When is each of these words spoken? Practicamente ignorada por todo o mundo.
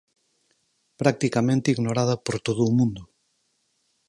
Practicamente 1.01 1.69
ignorada 1.75 2.15
por 2.25 2.35
todo 2.45 2.61
o 2.65 2.71
mundo. 2.77 3.01